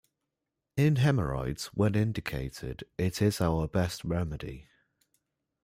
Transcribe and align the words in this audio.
In 0.77 0.95
hemorrhoids, 0.95 1.67
when 1.75 1.93
indicated, 1.93 2.85
it 2.97 3.21
is 3.21 3.39
our 3.39 3.67
best 3.67 4.03
remedy. 4.03 4.67